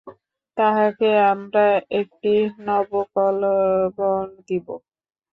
[0.57, 1.65] তাহাকে আমরা
[1.99, 2.33] একটি
[2.59, 4.67] নব কলেবর দিব।